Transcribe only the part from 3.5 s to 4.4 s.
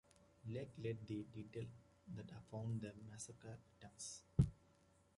victims.